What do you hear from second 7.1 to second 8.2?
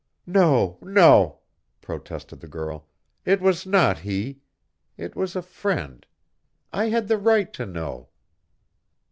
right to know."